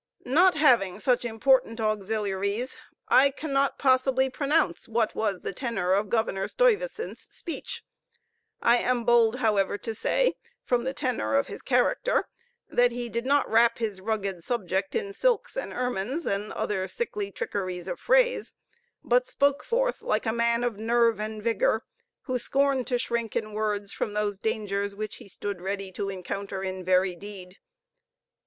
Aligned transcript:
Not 0.25 0.55
having 0.55 0.99
such 0.99 1.25
important 1.25 1.79
auxiliaries, 1.79 2.75
I 3.07 3.29
cannot 3.29 3.77
possibly 3.77 4.31
pronounce 4.31 4.87
what 4.87 5.13
was 5.13 5.41
the 5.43 5.53
tenor 5.53 5.93
of 5.93 6.09
Governor 6.09 6.47
Stuyvesant's 6.47 7.27
speech. 7.37 7.83
I 8.63 8.77
am 8.79 9.03
bold, 9.03 9.35
however, 9.35 9.77
to 9.77 9.93
say, 9.93 10.37
from 10.63 10.85
the 10.85 10.95
tenor 10.95 11.35
of 11.35 11.45
his 11.45 11.61
character, 11.61 12.27
that 12.67 12.91
he 12.91 13.09
did 13.09 13.27
not 13.27 13.47
wrap 13.47 13.77
his 13.77 14.01
rugged 14.01 14.43
subject 14.43 14.95
in 14.95 15.13
silks 15.13 15.55
and 15.55 15.71
ermines, 15.71 16.25
and 16.25 16.51
other 16.53 16.87
sickly 16.87 17.31
trickeries 17.31 17.87
of 17.87 17.99
phrase, 17.99 18.55
but 19.03 19.27
spoke 19.27 19.63
forth 19.63 20.01
like 20.01 20.25
a 20.25 20.33
man 20.33 20.63
of 20.63 20.79
nerve 20.79 21.19
and 21.19 21.43
vigor, 21.43 21.83
who 22.23 22.39
scorned 22.39 22.87
to 22.87 22.97
shrink 22.97 23.35
in 23.35 23.53
words 23.53 23.93
from 23.93 24.13
those 24.13 24.39
dangers 24.39 24.95
which 24.95 25.17
he 25.17 25.27
stood 25.27 25.61
ready 25.61 25.91
to 25.91 26.09
encounter 26.09 26.63
in 26.63 26.83
very 26.83 27.15
deed. 27.15 27.59